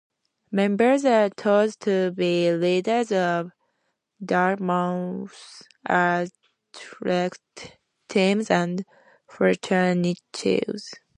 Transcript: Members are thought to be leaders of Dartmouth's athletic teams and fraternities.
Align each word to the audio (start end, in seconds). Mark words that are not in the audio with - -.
Members 0.51 1.05
are 1.05 1.29
thought 1.29 1.77
to 1.81 2.09
be 2.09 2.51
leaders 2.51 3.11
of 3.11 3.51
Dartmouth's 4.25 5.61
athletic 5.87 7.37
teams 8.09 8.49
and 8.49 8.83
fraternities. 9.29 10.91